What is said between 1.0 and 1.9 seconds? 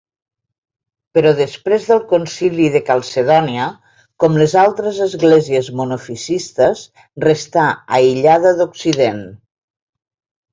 Però després